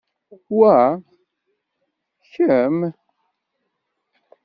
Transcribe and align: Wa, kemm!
Wa, 0.57 0.77
kemm! 2.31 2.77